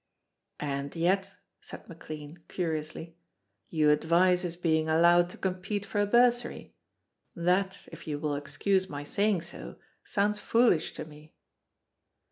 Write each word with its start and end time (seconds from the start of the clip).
"And 0.59 0.95
yet," 0.95 1.33
said 1.61 1.87
McLean, 1.87 2.39
curiously, 2.47 3.15
"you 3.69 3.91
advise 3.91 4.41
his 4.41 4.55
being 4.55 4.89
allowed 4.89 5.29
to 5.29 5.37
compete 5.37 5.85
for 5.85 6.01
a 6.01 6.07
bursary. 6.07 6.73
That, 7.35 7.77
if 7.91 8.07
you 8.07 8.17
will 8.17 8.33
excuse 8.33 8.89
my 8.89 9.03
saying 9.03 9.41
so, 9.41 9.75
sounds 10.03 10.39
foolish 10.39 10.93
to 10.95 11.05
me." 11.05 11.35